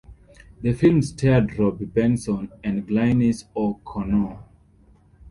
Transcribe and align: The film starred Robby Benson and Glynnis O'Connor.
The 0.63 0.73
film 0.73 1.03
starred 1.03 1.59
Robby 1.59 1.85
Benson 1.85 2.51
and 2.63 2.87
Glynnis 2.87 3.43
O'Connor. 3.55 4.39